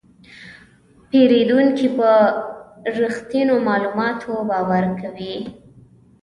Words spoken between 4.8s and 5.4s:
کوي.